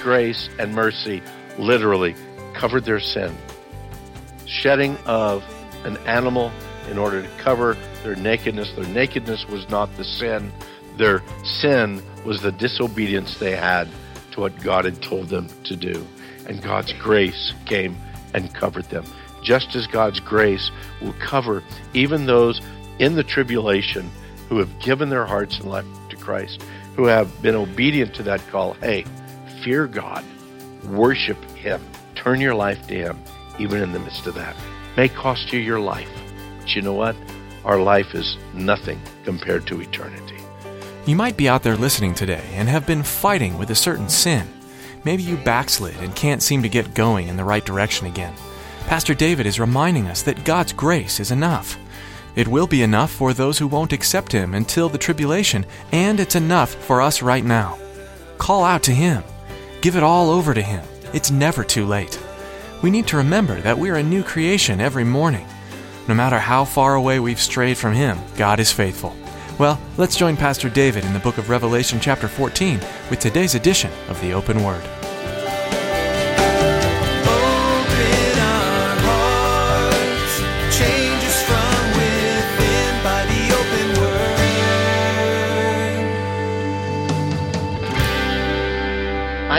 [0.00, 1.22] grace and mercy
[1.58, 2.14] literally
[2.54, 3.36] covered their sin.
[4.46, 5.44] Shedding of
[5.84, 6.52] an animal
[6.90, 8.72] in order to cover their nakedness.
[8.72, 10.52] Their nakedness was not the sin,
[10.96, 13.88] their sin was the disobedience they had
[14.32, 16.06] to what God had told them to do.
[16.46, 17.96] And God's grace came
[18.34, 19.04] and covered them.
[19.42, 21.62] Just as God's grace will cover
[21.94, 22.60] even those
[22.98, 24.10] in the tribulation
[24.48, 26.62] who have given their hearts and life to Christ,
[26.96, 28.74] who have been obedient to that call.
[28.74, 29.04] Hey,
[29.62, 30.24] fear God,
[30.84, 31.82] worship Him,
[32.14, 33.22] turn your life to Him,
[33.58, 34.56] even in the midst of that.
[34.96, 36.10] May cost you your life.
[36.58, 37.16] But you know what?
[37.64, 40.36] Our life is nothing compared to eternity.
[41.06, 44.46] You might be out there listening today and have been fighting with a certain sin.
[45.04, 48.34] Maybe you backslid and can't seem to get going in the right direction again.
[48.86, 51.78] Pastor David is reminding us that God's grace is enough.
[52.36, 56.36] It will be enough for those who won't accept Him until the tribulation, and it's
[56.36, 57.78] enough for us right now.
[58.38, 59.22] Call out to Him.
[59.80, 60.84] Give it all over to Him.
[61.12, 62.20] It's never too late.
[62.82, 65.46] We need to remember that we're a new creation every morning.
[66.06, 69.16] No matter how far away we've strayed from Him, God is faithful.
[69.58, 73.90] Well, let's join Pastor David in the book of Revelation, chapter 14, with today's edition
[74.08, 74.82] of the Open Word.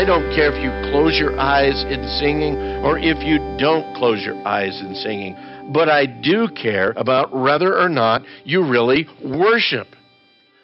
[0.01, 4.25] I don't care if you close your eyes in singing or if you don't close
[4.25, 5.37] your eyes in singing,
[5.71, 9.85] but I do care about whether or not you really worship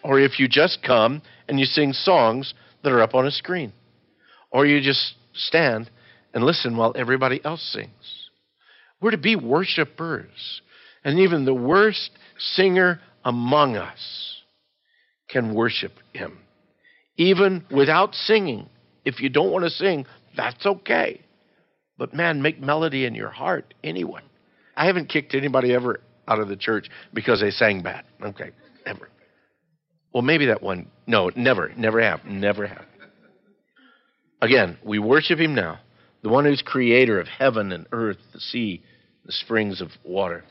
[0.04, 3.74] or if you just come and you sing songs that are up on a screen
[4.50, 5.92] or you just stand
[6.34, 8.30] and listen while everybody else sings.
[9.00, 10.62] We're to be worshipers.
[11.04, 12.10] And even the worst
[12.40, 14.42] singer among us
[15.30, 16.40] can worship him.
[17.18, 18.68] Even without singing.
[19.08, 21.22] If you don't want to sing, that's okay.
[21.98, 24.20] But man, make melody in your heart anyway.
[24.76, 28.04] I haven't kicked anybody ever out of the church because they sang bad.
[28.22, 28.52] Okay,
[28.86, 29.08] ever.
[30.14, 30.92] Well, maybe that one.
[31.08, 32.84] No, never, never have, never have.
[34.42, 35.80] Again, we worship him now,
[36.22, 38.84] the one who's creator of heaven and earth, the sea,
[39.26, 40.44] the springs of water.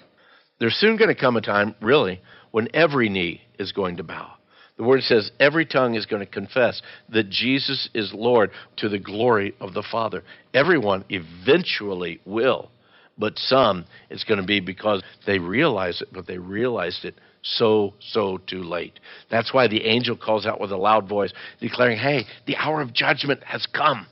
[0.60, 2.22] There's soon going to come a time, really,
[2.52, 4.32] when every knee is going to bow.
[4.76, 8.98] The word says every tongue is going to confess that Jesus is Lord to the
[8.98, 10.22] glory of the Father.
[10.52, 12.70] Everyone eventually will,
[13.16, 17.94] but some it's going to be because they realize it, but they realized it so,
[18.00, 18.98] so too late.
[19.30, 22.92] That's why the angel calls out with a loud voice, declaring, Hey, the hour of
[22.92, 24.06] judgment has come.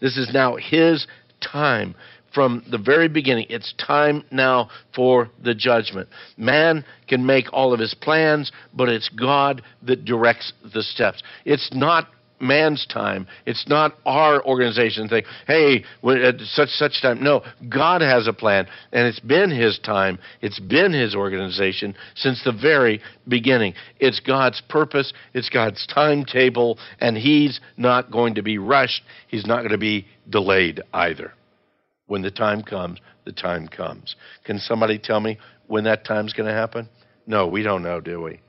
[0.00, 1.06] This is now his
[1.40, 1.96] time
[2.32, 3.46] from the very beginning.
[3.48, 6.08] It's time now for the judgment.
[6.36, 11.22] Man can make all of his plans, but it's God that directs the steps.
[11.44, 12.08] It's not
[12.40, 13.26] man's time.
[13.46, 15.24] It's not our organization thing.
[15.46, 17.22] Hey, at such such time.
[17.22, 20.18] No, God has a plan, and it's been His time.
[20.40, 23.74] It's been His organization since the very beginning.
[23.98, 25.12] It's God's purpose.
[25.34, 29.02] It's God's timetable, and He's not going to be rushed.
[29.28, 31.32] He's not going to be delayed either.
[32.08, 34.16] When the time comes, the time comes.
[34.44, 35.38] Can somebody tell me
[35.68, 36.88] when that time's going to happen?
[37.26, 38.40] No, we don't know, do we?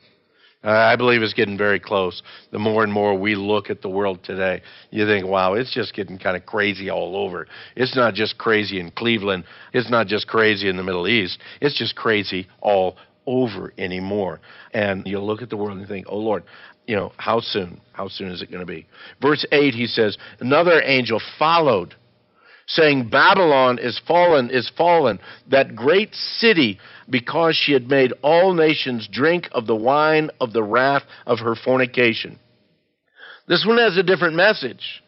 [0.64, 2.22] I believe it's getting very close.
[2.52, 4.62] The more and more we look at the world today,
[4.92, 7.48] you think, wow, it's just getting kind of crazy all over.
[7.78, 9.46] It's not just crazy in Cleveland.
[9.72, 11.40] It's not just crazy in the Middle East.
[11.62, 14.42] It's just crazy all over anymore.
[14.74, 16.44] And you look at the world and think, oh, Lord,
[16.88, 17.80] you know, how soon?
[17.94, 18.86] How soon is it going to be?
[19.22, 21.96] Verse 8, he says, Another angel followed
[22.70, 25.20] saying, Babylon is fallen, is fallen,
[25.50, 26.80] that great city,
[27.10, 31.56] because she had made all nations drink of the wine of the wrath of her
[31.56, 32.40] fornication.
[33.48, 35.02] This one has a different message.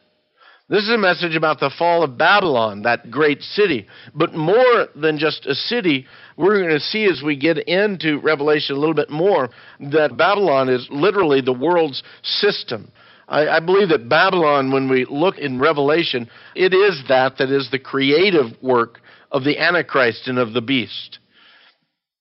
[0.68, 3.88] This is a message about the fall of Babylon, that great city.
[4.16, 6.08] But more than just a city,
[6.38, 9.50] we're going to see as we get into Revelation a little bit more
[9.92, 12.92] that Babylon is literally the world's system.
[13.32, 17.70] I, I believe that Babylon, when we look in Revelation, it is that that is
[17.72, 19.00] the creative work
[19.32, 21.20] of the Antichrist and of the beast.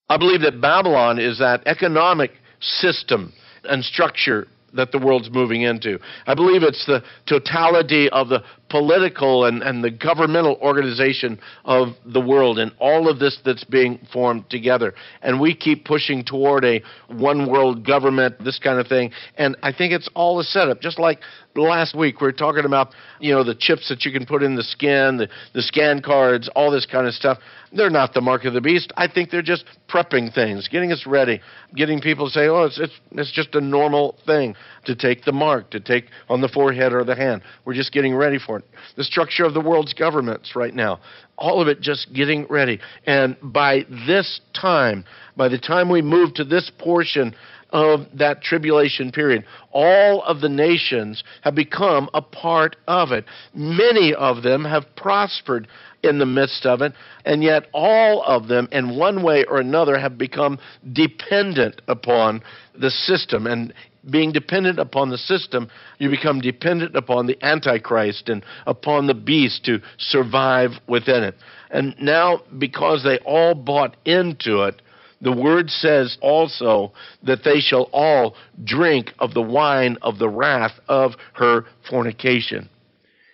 [0.09, 2.31] I believe that Babylon is that economic
[2.61, 3.33] system
[3.65, 5.99] and structure that the world's moving into.
[6.27, 12.21] I believe it's the totality of the political and, and the governmental organization of the
[12.21, 14.95] world and all of this that's being formed together.
[15.23, 19.11] And we keep pushing toward a one world government, this kind of thing.
[19.37, 21.19] And I think it's all a setup, just like
[21.57, 24.55] last week we were talking about you know the chips that you can put in
[24.55, 27.39] the skin the, the scan cards all this kind of stuff.
[27.73, 28.93] They're not the mark of the beast.
[28.97, 31.41] I think they're just prepping things getting us ready
[31.75, 35.33] getting people to say oh it's, it's, it's just a normal thing to take the
[35.33, 37.43] mark to take on the forehead or the hand.
[37.65, 38.60] We're just getting ready for it
[38.97, 41.01] the structure of the world's governments right now
[41.37, 45.05] all of it just getting ready and by this time
[45.37, 47.35] by the time we move to this portion
[47.73, 49.45] of that tribulation period.
[49.73, 53.25] All of the nations have become a part of it.
[53.55, 55.69] Many of them have prospered
[56.03, 56.93] in the midst of it,
[57.25, 60.59] and yet all of them, in one way or another, have become
[60.93, 62.43] dependent upon
[62.75, 63.47] the system.
[63.47, 63.75] And
[64.09, 65.69] being dependent upon the system,
[65.99, 71.35] you become dependent upon the Antichrist and upon the beast to survive within it.
[71.71, 74.81] And now, because they all bought into it,
[75.21, 76.93] the word says also
[77.23, 82.71] that they shall all drink of the wine of the wrath of her fornication.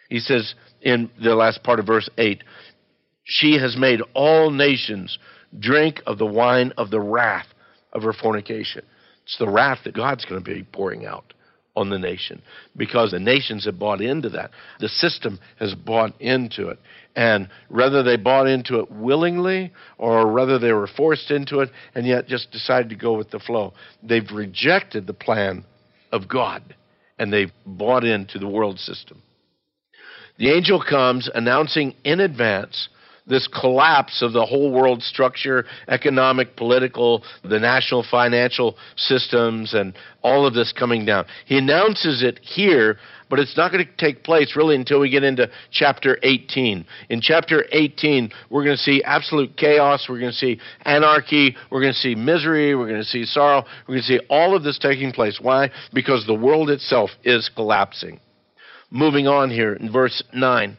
[0.09, 2.43] He says in the last part of verse 8,
[3.25, 5.19] she has made all nations
[5.59, 7.47] drink of the wine of the wrath
[7.93, 8.83] of her fornication.
[9.27, 11.33] It's the wrath that God's going to be pouring out
[11.75, 12.41] on the nation
[12.77, 14.51] because the nations have bought into that.
[14.79, 16.79] The system has bought into it.
[17.17, 22.07] And whether they bought into it willingly or whether they were forced into it and
[22.07, 25.65] yet just decided to go with the flow, they've rejected the plan
[26.13, 26.75] of God
[27.19, 29.23] and they've bought into the world system.
[30.39, 32.89] The angel comes announcing in advance
[33.27, 40.47] this collapse of the whole world structure, economic, political, the national financial systems, and all
[40.47, 41.27] of this coming down.
[41.47, 45.25] He announces it here, but it's not going to take place really until we get
[45.25, 46.87] into chapter 18.
[47.11, 51.81] In chapter 18, we're going to see absolute chaos, we're going to see anarchy, we're
[51.81, 54.63] going to see misery, we're going to see sorrow, we're going to see all of
[54.63, 55.39] this taking place.
[55.41, 55.71] Why?
[55.93, 58.21] Because the world itself is collapsing.
[58.91, 60.79] Moving on here in verse 9.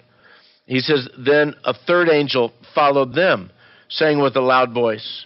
[0.68, 3.50] He says, Then a third angel followed them,
[3.90, 5.25] saying with a loud voice,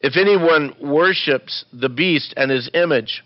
[0.00, 3.22] If anyone worships the beast and his image,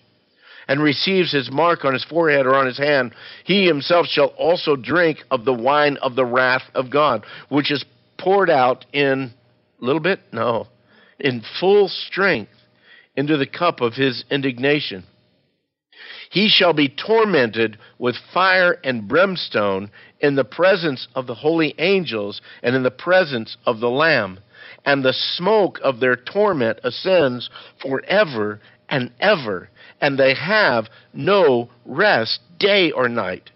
[0.69, 3.15] and receives his mark on his forehead or on his hand,
[3.45, 7.85] he himself shall also drink of the wine of the wrath of God, which is
[8.19, 9.33] poured out in
[9.81, 10.21] a little bit?
[10.33, 10.69] No,
[11.19, 12.53] in full strength
[13.17, 15.05] into the cup of his indignation.
[16.31, 19.91] He shall be tormented with fire and brimstone
[20.23, 24.39] in the presence of the holy angels and in the presence of the Lamb.
[24.87, 29.69] And the smoke of their torment ascends forever and ever,
[30.01, 33.51] and they have no rest day or night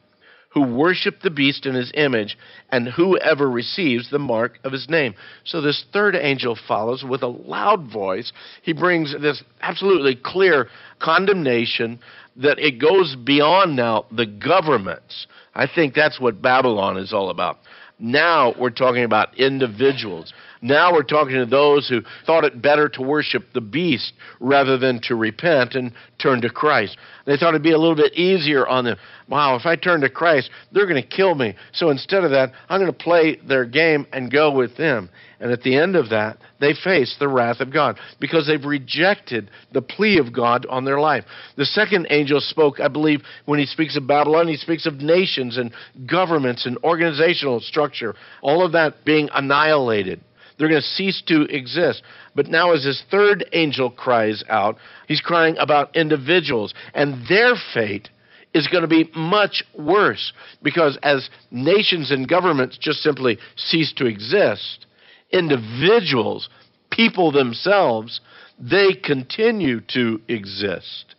[0.57, 2.39] who worship the beast in his image,
[2.71, 5.15] and whoever receives the mark of his name.
[5.45, 8.33] So this third angel follows with a loud voice.
[8.63, 11.99] He brings this absolutely clear condemnation
[12.37, 15.27] that it goes beyond now the governments.
[15.55, 17.59] I think that's what Babylon is all about.
[17.99, 20.33] Now we're talking about individuals.
[20.63, 25.01] Now we're talking to those who thought it better to worship the beast rather than
[25.05, 26.97] to repent and turn to Christ.
[27.27, 28.97] They thought it'd be a little bit easier on them.
[29.29, 31.57] Wow, if I turn to Christ, they're going to kill me.
[31.73, 35.11] So instead of that, I'm going to play their game and go with them.
[35.39, 39.51] And at the end of that, they face the wrath of God because they've rejected
[39.73, 41.25] the plea of God on their life.
[41.57, 45.59] The second angel spoke, I believe, when he speaks of Babylon, he speaks of nations
[45.59, 45.73] and
[46.09, 50.23] governments and organizational structure, all of that being annihilated.
[50.59, 52.03] They're going to cease to exist.
[52.35, 58.09] But now, as this third angel cries out, he's crying about individuals, and their fate
[58.55, 60.33] is going to be much worse
[60.63, 64.87] because as nations and governments just simply cease to exist,
[65.31, 66.49] individuals,
[66.91, 68.21] people themselves,
[68.59, 71.15] they continue to exist,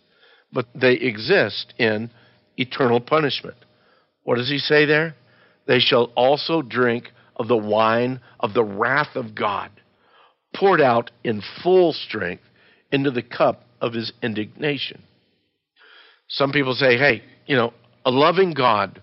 [0.52, 2.10] but they exist in
[2.58, 3.58] eternal punishment.
[4.24, 5.16] What does he say there?
[5.68, 9.72] They shall also drink of the wine of the wrath of God,
[10.56, 12.44] poured out in full strength
[12.92, 15.02] into the cup of his indignation.
[16.30, 17.74] Some people say, hey, you know,
[18.06, 19.02] a loving God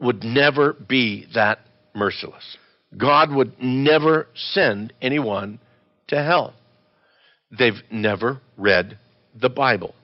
[0.00, 1.60] would never be that
[1.94, 2.56] merciless.
[2.96, 5.58] God would never send anyone
[6.08, 6.54] to hell.
[7.56, 8.98] They've never read
[9.34, 9.94] the Bible,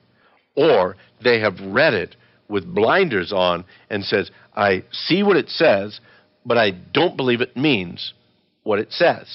[0.55, 2.15] or they have read it
[2.47, 5.99] with blinders on and says, I see what it says,
[6.45, 8.13] but I don't believe it means
[8.63, 9.27] what it says.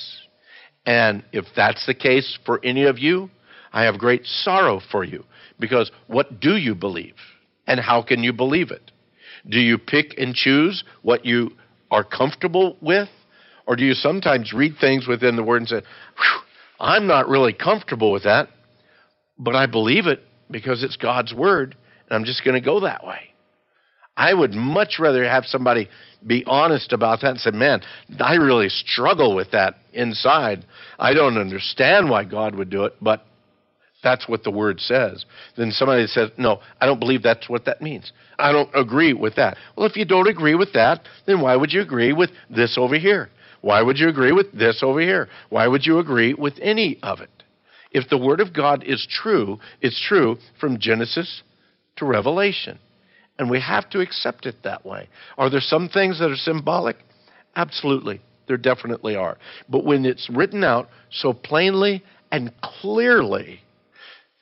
[0.86, 3.30] And if that's the case for any of you,
[3.72, 5.24] I have great sorrow for you
[5.58, 7.14] because what do you believe?
[7.66, 8.90] And how can you believe it?
[9.48, 11.50] Do you pick and choose what you
[11.90, 13.08] are comfortable with?
[13.66, 15.82] Or do you sometimes read things within the Word and say,
[16.80, 18.48] I'm not really comfortable with that,
[19.38, 21.76] but I believe it because it's God's Word,
[22.08, 23.29] and I'm just going to go that way?
[24.20, 25.88] I would much rather have somebody
[26.26, 27.80] be honest about that and say, man,
[28.18, 30.66] I really struggle with that inside.
[30.98, 33.24] I don't understand why God would do it, but
[34.02, 35.24] that's what the word says.
[35.56, 38.12] Then somebody says, no, I don't believe that's what that means.
[38.38, 39.56] I don't agree with that.
[39.74, 42.98] Well, if you don't agree with that, then why would you agree with this over
[42.98, 43.30] here?
[43.62, 45.30] Why would you agree with this over here?
[45.48, 47.30] Why would you agree with any of it?
[47.90, 51.42] If the word of God is true, it's true from Genesis
[51.96, 52.78] to Revelation.
[53.40, 55.08] And we have to accept it that way.
[55.38, 56.96] Are there some things that are symbolic?
[57.56, 58.20] Absolutely.
[58.46, 59.38] There definitely are.
[59.66, 63.62] But when it's written out so plainly and clearly,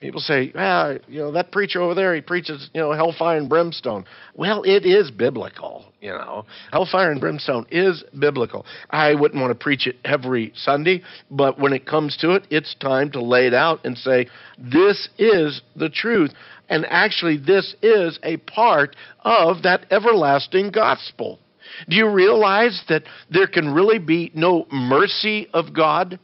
[0.01, 3.49] People say, "Ah, you know, that preacher over there, he preaches, you know, hellfire and
[3.49, 4.05] brimstone."
[4.37, 6.47] Well, it is biblical, you know.
[6.71, 8.65] Hellfire and brimstone is biblical.
[8.91, 11.03] I wouldn't want to preach it every Sunday,
[11.33, 15.09] but when it comes to it, it's time to lay it out and say, "This
[15.19, 16.33] is the truth."
[16.69, 21.41] And actually, this is a part of that everlasting gospel.
[21.89, 26.21] Do you realize that there can really be no mercy of God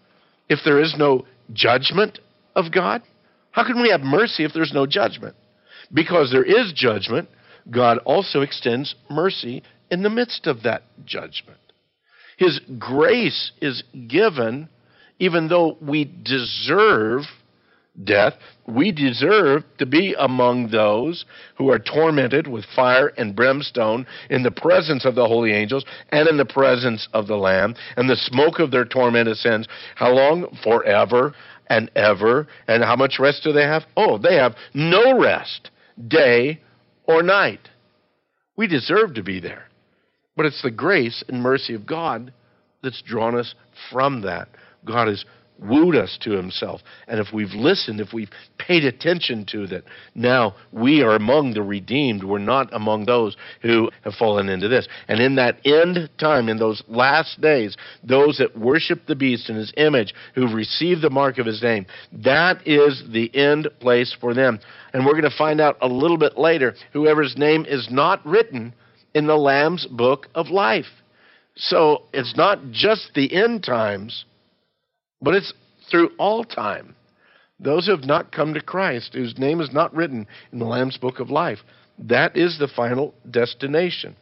[0.48, 2.20] if there is no judgment
[2.54, 3.02] of God?
[3.54, 5.36] How can we have mercy if there's no judgment?
[5.92, 7.28] Because there is judgment,
[7.70, 11.60] God also extends mercy in the midst of that judgment.
[12.36, 14.68] His grace is given
[15.20, 17.22] even though we deserve
[18.02, 18.32] death.
[18.66, 21.24] We deserve to be among those
[21.56, 26.28] who are tormented with fire and brimstone in the presence of the holy angels and
[26.28, 29.68] in the presence of the Lamb, and the smoke of their torment ascends.
[29.94, 30.58] How long?
[30.64, 31.34] Forever
[31.68, 32.46] and ever.
[32.68, 33.82] And how much rest do they have?
[33.96, 35.70] Oh, they have no rest,
[36.08, 36.60] day
[37.06, 37.68] or night.
[38.56, 39.64] We deserve to be there.
[40.36, 42.32] But it's the grace and mercy of God
[42.82, 43.54] that's drawn us
[43.90, 44.48] from that.
[44.84, 45.24] God is
[45.58, 46.80] wooed us to himself.
[47.06, 49.84] And if we've listened, if we've paid attention to that,
[50.14, 52.24] now we are among the redeemed.
[52.24, 54.88] We're not among those who have fallen into this.
[55.08, 59.56] And in that end time, in those last days, those that worship the beast in
[59.56, 64.34] his image, who've received the mark of his name, that is the end place for
[64.34, 64.58] them.
[64.92, 68.74] And we're going to find out a little bit later whoever's name is not written
[69.14, 70.86] in the Lamb's book of life.
[71.56, 74.24] So it's not just the end times
[75.20, 75.52] but it's
[75.90, 76.94] through all time.
[77.60, 80.96] Those who have not come to Christ, whose name is not written in the Lamb's
[80.96, 81.58] book of life,
[81.98, 84.16] that is the final destination.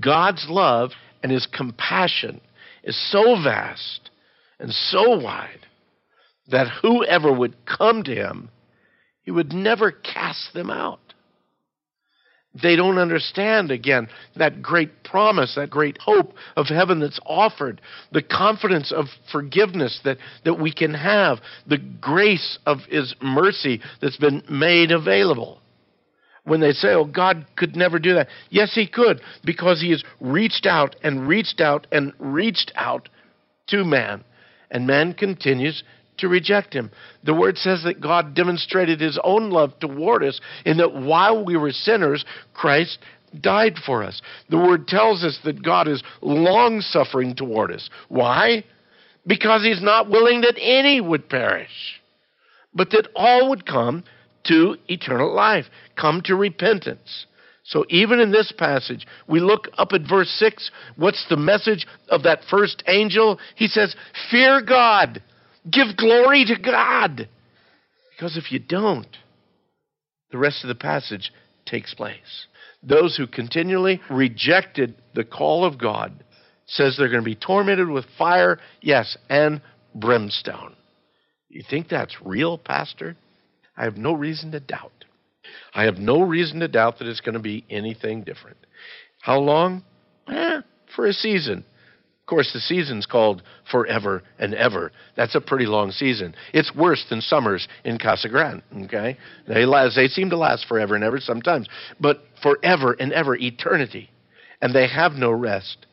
[0.00, 0.90] God's love
[1.22, 2.40] and his compassion
[2.82, 4.10] is so vast
[4.58, 5.66] and so wide
[6.48, 8.50] that whoever would come to him,
[9.22, 11.07] he would never cast them out.
[12.60, 18.22] They don't understand, again, that great promise, that great hope of heaven that's offered, the
[18.22, 24.42] confidence of forgiveness that, that we can have, the grace of His mercy that's been
[24.50, 25.60] made available.
[26.44, 28.28] When they say, oh, God could never do that.
[28.48, 33.10] Yes, He could, because He has reached out and reached out and reached out
[33.68, 34.24] to man.
[34.70, 35.82] And man continues
[36.18, 36.90] to reject him.
[37.24, 41.56] The word says that God demonstrated his own love toward us in that while we
[41.56, 42.98] were sinners, Christ
[43.40, 44.20] died for us.
[44.48, 47.88] The word tells us that God is long suffering toward us.
[48.08, 48.64] Why?
[49.26, 52.00] Because he's not willing that any would perish,
[52.74, 54.04] but that all would come
[54.44, 57.26] to eternal life, come to repentance.
[57.64, 60.70] So even in this passage, we look up at verse 6.
[60.96, 63.38] What's the message of that first angel?
[63.56, 63.94] He says,
[64.30, 65.22] Fear God
[65.70, 67.28] Give glory to God.
[68.16, 69.16] Because if you don't,
[70.30, 71.32] the rest of the passage
[71.66, 72.46] takes place.
[72.82, 76.24] Those who continually rejected the call of God
[76.66, 79.60] says they're going to be tormented with fire, yes, and
[79.94, 80.74] brimstone.
[81.48, 83.16] You think that's real, Pastor?
[83.76, 84.92] I have no reason to doubt.
[85.74, 88.58] I have no reason to doubt that it's going to be anything different.
[89.22, 89.82] How long?
[90.28, 90.60] Eh,
[90.94, 91.64] for a season
[92.28, 94.92] course, the season's called forever and ever.
[95.16, 96.34] That's a pretty long season.
[96.52, 98.62] It's worse than summers in Casa Grande.
[98.84, 99.16] Okay,
[99.48, 101.68] they last, they seem to last forever and ever sometimes,
[101.98, 104.10] but forever and ever, eternity,
[104.62, 105.86] and they have no rest,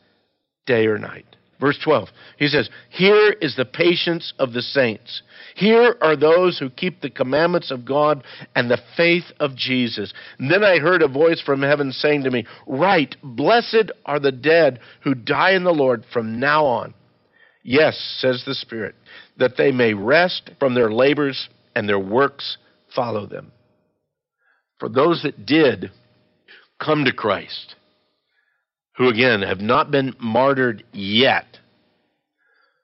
[0.68, 1.26] day or night.
[1.60, 5.22] Verse 12, he says, Here is the patience of the saints.
[5.56, 10.14] Here are those who keep the commandments of God and the faith of Jesus.
[10.38, 14.34] And then I heard a voice from heaven saying to me, Write, blessed are the
[14.34, 16.94] dead who die in the Lord from now on.
[17.64, 18.96] Yes, says the Spirit,
[19.38, 22.58] that they may rest from their labors and their works
[22.94, 23.54] follow them.
[24.80, 25.92] For those that did
[26.80, 27.76] come to Christ,
[28.98, 31.46] who again have not been martyred yet,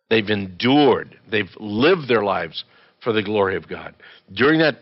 [0.09, 2.63] they've endured, they've lived their lives
[3.03, 3.95] for the glory of God.
[4.33, 4.77] During that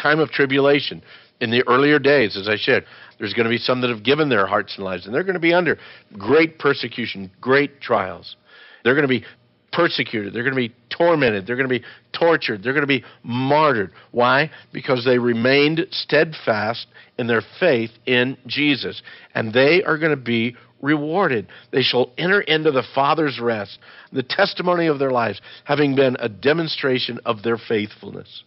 [0.00, 1.02] time of tribulation,
[1.40, 2.84] in the earlier days, as I said,
[3.18, 5.34] there's going to be some that have given their hearts and lives, and they're going
[5.34, 5.78] to be under
[6.18, 8.36] great persecution, great trials.
[8.84, 9.24] They're going to be
[9.72, 10.32] persecuted.
[10.32, 11.46] They're going to be tormented.
[11.46, 12.62] They're going to be tortured.
[12.62, 13.92] They're going to be martyred.
[14.10, 14.50] Why?
[14.72, 16.86] Because they remained steadfast
[17.18, 19.00] in their faith in Jesus.
[19.34, 21.48] And they are going to be rewarded.
[21.72, 23.78] They shall enter into the Father's rest,
[24.12, 28.42] the testimony of their lives, having been a demonstration of their faithfulness.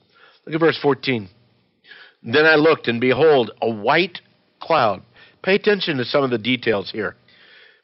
[0.45, 1.29] Look at verse 14.
[2.23, 4.19] Then I looked, and behold, a white
[4.61, 5.01] cloud.
[5.43, 7.15] Pay attention to some of the details here.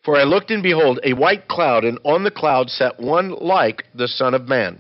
[0.03, 3.83] For I looked, and behold, a white cloud, and on the cloud sat one like
[3.93, 4.79] the Son of Man,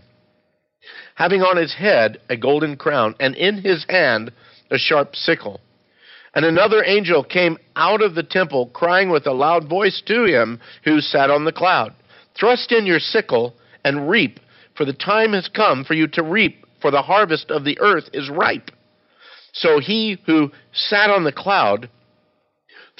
[1.15, 4.31] having on his head a golden crown, and in his hand
[4.71, 5.59] a sharp sickle.
[6.35, 10.59] And another angel came out of the temple, crying with a loud voice to him
[10.83, 11.93] who sat on the cloud
[12.39, 14.39] Thrust in your sickle and reap,
[14.75, 18.09] for the time has come for you to reap, for the harvest of the earth
[18.13, 18.71] is ripe.
[19.53, 21.89] So he who sat on the cloud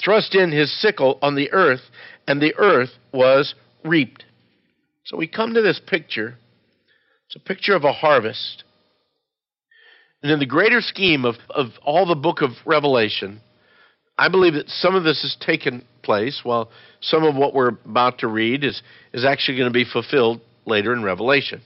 [0.02, 1.82] thrust in his sickle on the earth,
[2.26, 4.24] and the earth was reaped.
[5.04, 6.36] So we come to this picture.
[7.26, 8.64] It's a picture of a harvest.
[10.22, 13.40] And in the greater scheme of, of all the book of Revelation,
[14.18, 18.18] I believe that some of this has taken place, while some of what we're about
[18.18, 18.82] to read is,
[19.14, 21.62] is actually going to be fulfilled later in Revelation.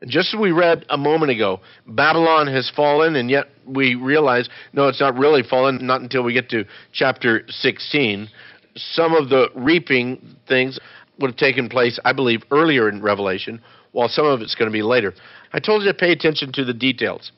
[0.00, 4.48] And just as we read a moment ago, Babylon has fallen, and yet we realize,
[4.72, 8.28] no, it's not really fallen, not until we get to chapter 16.
[8.76, 10.78] Some of the reaping things
[11.18, 13.60] would have taken place, I believe, earlier in Revelation,
[13.92, 15.12] while some of it's going to be later.
[15.52, 17.32] I told you to pay attention to the details.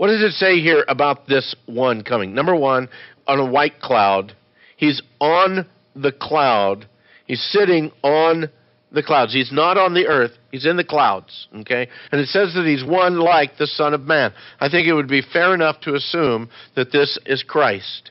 [0.00, 2.32] What does it say here about this one coming?
[2.34, 2.88] Number one,
[3.26, 4.32] on a white cloud.
[4.78, 6.88] He's on the cloud.
[7.26, 8.48] He's sitting on
[8.90, 9.34] the clouds.
[9.34, 11.48] He's not on the earth, he's in the clouds.
[11.54, 11.86] Okay?
[12.10, 14.32] And it says that he's one like the Son of Man.
[14.58, 18.10] I think it would be fair enough to assume that this is Christ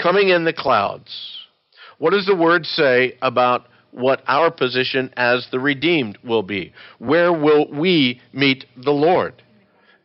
[0.00, 1.14] coming in the clouds.
[1.98, 6.72] What does the word say about what our position as the redeemed will be?
[6.98, 9.42] Where will we meet the Lord?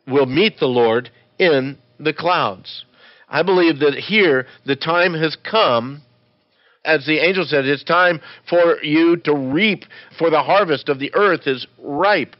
[0.06, 2.84] We'll meet the Lord in the clouds.
[3.28, 6.02] I believe that here the time has come
[6.84, 9.84] as the angel said, it's time for you to reap,
[10.18, 12.36] for the harvest of the earth is ripe.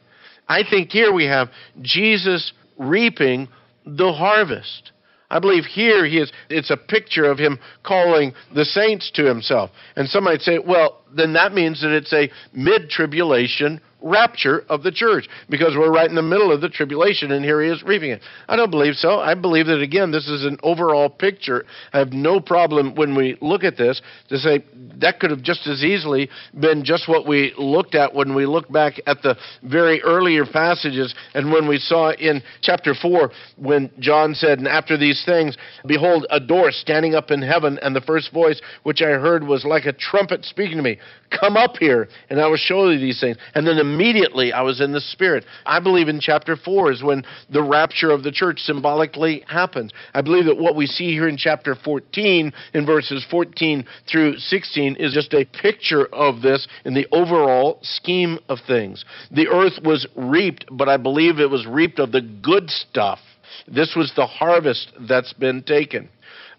[0.49, 1.49] I think here we have
[1.83, 3.49] Jesus reaping
[3.85, 4.93] the harvest.
[5.31, 9.71] I believe here he is it's a picture of him calling the saints to himself.
[9.95, 14.93] And some might say, well, then that means that it's a mid-tribulation rapture of the
[14.93, 18.11] church because we're right in the middle of the tribulation and here he is reaping
[18.11, 18.23] it.
[18.49, 19.21] I don't believe so.
[19.21, 21.65] I believe that, again, this is an overall picture.
[21.93, 24.65] I have no problem when we look at this to say
[25.01, 28.71] that could have just as easily been just what we looked at when we look
[28.71, 34.35] back at the very earlier passages and when we saw in chapter 4 when John
[34.35, 38.33] said, And after these things, behold, a door standing up in heaven, and the first
[38.33, 40.99] voice which I heard was like a trumpet speaking to me,
[41.39, 43.37] Come up here, and I will show you these things.
[43.55, 45.45] And then immediately I was in the Spirit.
[45.67, 49.93] I believe in chapter 4 is when the rapture of the church symbolically happens.
[50.15, 54.97] I believe that what we see here in chapter 14, in verses 14 through 16,
[54.97, 59.05] is just a picture of this in the overall scheme of things.
[59.31, 63.19] The earth was reaped, but I believe it was reaped of the good stuff.
[63.67, 66.09] This was the harvest that's been taken.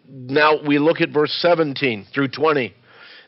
[0.09, 2.73] Now we look at verse 17 through 20.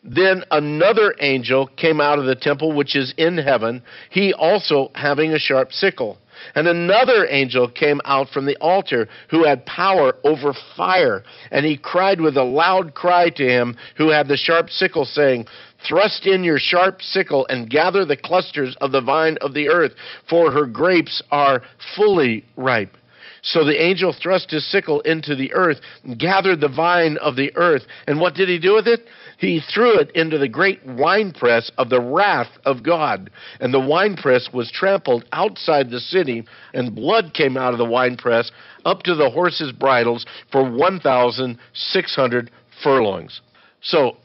[0.04, 5.32] Then another angel came out of the temple which is in heaven, he also having
[5.32, 6.18] a sharp sickle.
[6.56, 11.24] And another angel came out from the altar who had power over fire.
[11.52, 15.48] And he cried with a loud cry to him who had the sharp sickle, saying,
[15.88, 19.94] Thrust in your sharp sickle and gather the clusters of the vine of the earth,
[20.30, 21.62] for her grapes are
[21.96, 22.98] fully ripe.
[23.42, 25.82] So the angel thrust his sickle into the earth,
[26.18, 27.84] gathered the vine of the earth.
[28.08, 29.06] And what did he do with it?
[29.44, 33.30] He threw it into the great winepress of the wrath of God.
[33.60, 38.54] And the winepress was trampled outside the city, and blood came out of the winepress
[38.86, 42.52] up to the horses' bridles for 1,600
[42.82, 43.42] furlongs.
[43.82, 44.16] So,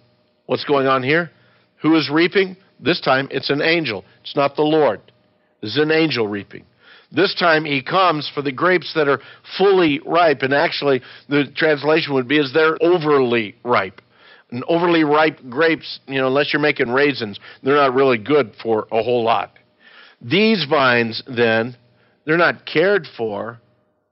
[0.47, 1.33] what's going on here?
[1.83, 2.57] Who is reaping?
[2.79, 4.05] This time it's an angel.
[4.23, 5.01] It's not the Lord.
[5.63, 6.65] Is an angel reaping.
[7.11, 9.21] This time he comes for the grapes that are
[9.57, 14.01] fully ripe, and actually the translation would be as they're overly ripe.
[14.51, 18.87] And overly ripe grapes, you know, unless you're making raisins, they're not really good for
[18.91, 19.53] a whole lot.
[20.23, 21.77] These vines, then,
[22.25, 23.61] they're not cared for.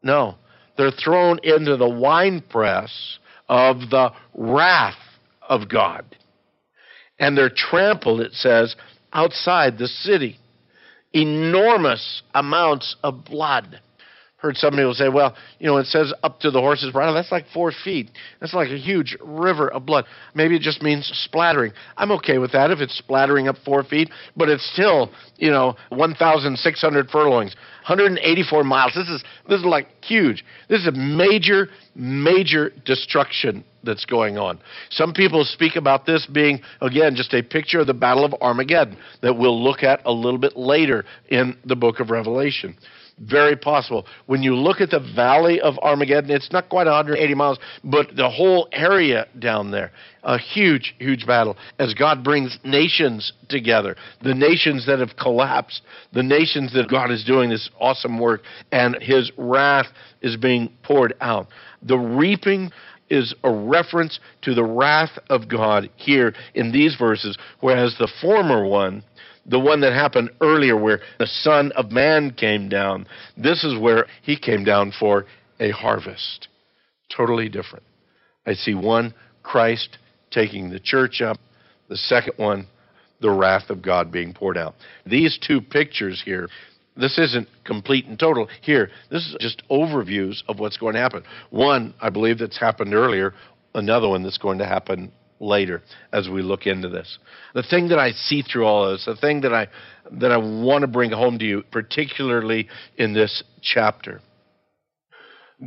[0.03, 0.37] No,
[0.77, 3.19] they're thrown into the winepress
[3.49, 4.95] of the wrath
[5.49, 6.05] of God.
[7.19, 8.77] And they're trampled, it says,
[9.13, 10.39] outside the city.
[11.13, 13.81] Enormous amounts of blood
[14.39, 17.15] heard some people say, well, you know, it says up to the horse's bridle.
[17.15, 18.11] That's like four feet.
[18.41, 20.05] That's like a huge river of blood.
[20.35, 21.73] Maybe it just means splattering.
[21.97, 25.77] I'm okay with that if it's splattering up four feet, but it's still, you know,
[25.89, 27.55] 1,600 furlongs,
[27.87, 28.93] 184 miles.
[28.95, 30.45] This is this is like huge.
[30.69, 34.59] This is a major, major destruction that's going on.
[34.91, 38.99] Some people speak about this being, again, just a picture of the Battle of Armageddon
[39.23, 42.77] that we'll look at a little bit later in the book of Revelation.
[43.19, 44.05] Very possible.
[44.27, 48.29] When you look at the valley of Armageddon, it's not quite 180 miles, but the
[48.29, 49.91] whole area down there,
[50.23, 53.97] a huge, huge battle as God brings nations together.
[54.23, 55.81] The nations that have collapsed,
[56.13, 59.87] the nations that God is doing this awesome work, and his wrath
[60.21, 61.47] is being poured out.
[61.83, 62.71] The reaping
[63.09, 68.67] is a reference to the wrath of God here in these verses, whereas the former
[68.67, 69.05] one
[69.49, 73.07] the one that happened earlier where the Son of Man came down.
[73.37, 75.27] This is where he came down for
[75.61, 76.49] a harvest.
[77.15, 77.85] Totally different.
[78.47, 79.99] I see one, Christ
[80.31, 81.39] taking the church up,
[81.89, 82.67] the second one,
[83.21, 84.75] the wrath of God being poured out.
[85.07, 86.49] These two pictures here,
[86.97, 88.49] this isn't complete and total.
[88.63, 91.23] Here, this is just overviews of what's going to happen.
[91.51, 93.33] One, I believe that's happened earlier,
[93.75, 97.19] another one that's going to happen later as we look into this.
[97.55, 99.69] The thing that I see through all of this, the thing that I
[100.13, 104.21] that I want to bring home to you, particularly in this chapter.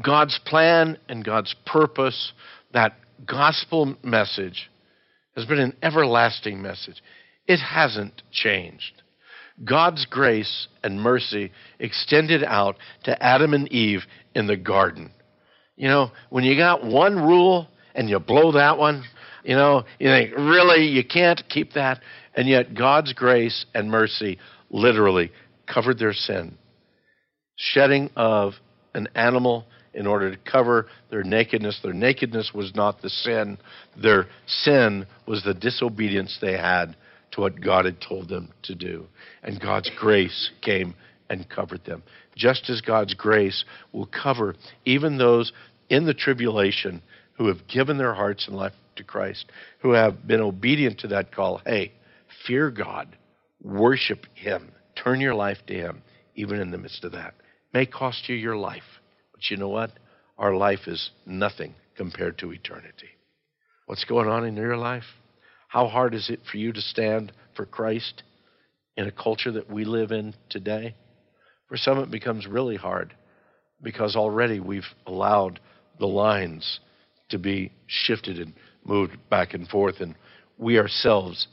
[0.01, 2.31] God's plan and God's purpose,
[2.73, 2.93] that
[3.25, 4.69] gospel message,
[5.35, 7.01] has been an everlasting message.
[7.47, 9.01] It hasn't changed.
[9.65, 14.01] God's grace and mercy extended out to Adam and Eve
[14.35, 15.11] in the garden.
[15.75, 19.03] You know, when you got one rule and you blow that one,
[19.49, 22.01] you know, you think, really, you can't keep that?
[22.35, 24.37] And yet, God's grace and mercy
[24.69, 25.31] literally
[25.65, 26.55] covered their sin.
[27.55, 28.53] Shedding of
[28.93, 31.79] an animal in order to cover their nakedness.
[31.81, 33.57] Their nakedness was not the sin,
[33.99, 36.95] their sin was the disobedience they had
[37.31, 39.07] to what God had told them to do.
[39.41, 40.93] And God's grace came
[41.27, 42.03] and covered them.
[42.35, 44.53] Just as God's grace will cover
[44.85, 45.51] even those
[45.89, 47.01] in the tribulation
[47.39, 49.45] who have given their hearts and life to Christ,
[49.79, 51.61] who have been obedient to that call.
[51.65, 51.93] Hey,
[52.45, 53.17] fear God,
[53.61, 56.03] worship Him, turn your life to Him,
[56.35, 57.33] even in the midst of that.
[57.39, 58.83] It May cost you your life,
[59.31, 59.91] but you know what?
[60.37, 63.09] Our life is nothing compared to eternity.
[63.87, 65.03] What's going on in your life?
[65.67, 68.23] How hard is it for you to stand for Christ
[68.95, 70.95] in a culture that we live in today?
[71.67, 73.13] For some, it becomes really hard
[73.81, 75.59] because already we've allowed
[75.99, 76.79] the lines
[77.29, 78.53] to be shifted and
[78.85, 80.15] moved back and forth, and
[80.57, 81.47] we ourselves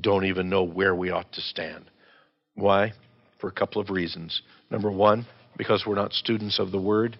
[0.00, 1.84] don't even know where we ought to stand.
[2.54, 2.92] Why?
[3.40, 4.42] For a couple of reasons.
[4.70, 7.18] Number one, because we're not students of the Word.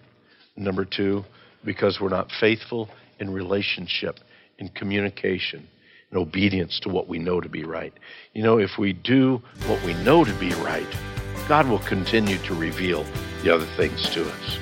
[0.55, 1.23] Number two,
[1.65, 4.19] because we're not faithful in relationship,
[4.57, 5.67] in communication,
[6.11, 7.93] in obedience to what we know to be right.
[8.33, 10.87] You know, if we do what we know to be right,
[11.47, 13.03] God will continue to reveal
[13.43, 14.57] the other things to us.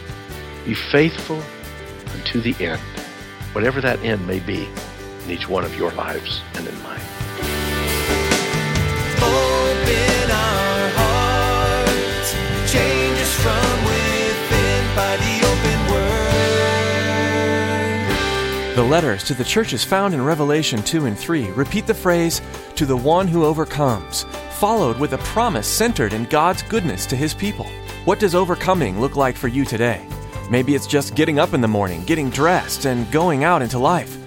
[0.65, 1.41] Be faithful
[2.13, 2.81] unto the end,
[3.53, 4.67] whatever that end may be
[5.31, 6.99] in each one of your lives and in mine.
[9.17, 12.33] Open our hearts,
[12.71, 16.31] change us from within by the open word.
[18.75, 22.41] The letters to the churches found in Revelation 2 and 3 repeat the phrase,
[22.75, 27.33] to the one who overcomes, followed with a promise centered in God's goodness to his
[27.33, 27.67] people.
[28.05, 30.05] What does overcoming look like for you today?
[30.49, 34.20] Maybe it's just getting up in the morning, getting dressed, and going out into life.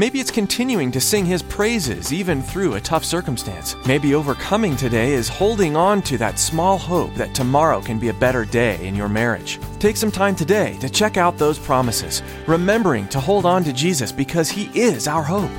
[0.00, 3.76] Maybe it's continuing to sing His praises even through a tough circumstance.
[3.84, 8.14] Maybe overcoming today is holding on to that small hope that tomorrow can be a
[8.14, 9.58] better day in your marriage.
[9.78, 14.10] Take some time today to check out those promises, remembering to hold on to Jesus
[14.10, 15.50] because He is our hope.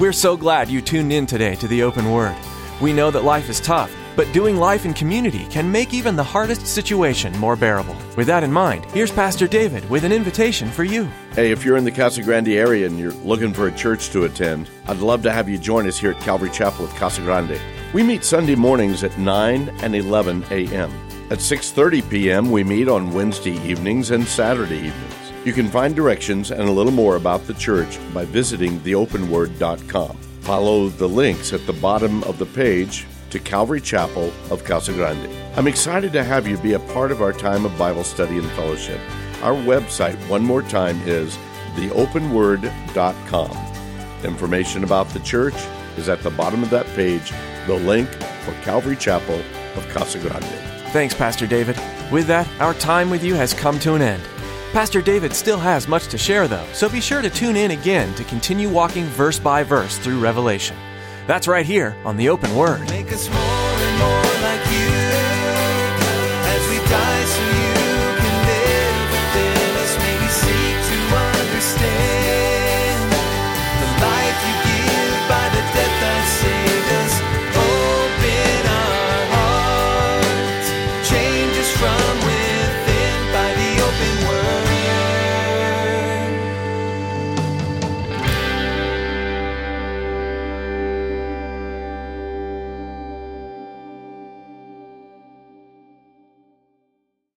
[0.00, 2.34] We're so glad you tuned in today to the Open Word.
[2.80, 6.22] We know that life is tough, but doing life in community can make even the
[6.22, 7.96] hardest situation more bearable.
[8.16, 11.04] With that in mind, here's Pastor David with an invitation for you.
[11.32, 14.24] Hey, if you're in the Casa Grande area and you're looking for a church to
[14.24, 17.60] attend, I'd love to have you join us here at Calvary Chapel of Casa Grande.
[17.92, 20.90] We meet Sunday mornings at 9 and 11 a.m.
[21.30, 25.32] At 6:30 p.m., we meet on Wednesday evenings and Saturday evenings.
[25.44, 30.16] You can find directions and a little more about the church by visiting theopenword.com.
[30.40, 35.28] Follow the links at the bottom of the page to Calvary Chapel of Casa Grande.
[35.56, 38.48] I'm excited to have you be a part of our time of Bible study and
[38.52, 39.00] fellowship.
[39.42, 41.36] Our website, one more time, is
[41.74, 43.50] theopenword.com.
[44.24, 45.56] Information about the church
[45.96, 47.32] is at the bottom of that page,
[47.66, 48.08] the link
[48.44, 49.42] for Calvary Chapel
[49.74, 50.44] of Casa Grande.
[50.92, 51.76] Thanks, Pastor David.
[52.12, 54.22] With that, our time with you has come to an end.
[54.70, 58.14] Pastor David still has much to share, though, so be sure to tune in again
[58.14, 60.76] to continue walking verse by verse through Revelation.
[61.26, 62.86] That's right here on the Open Word.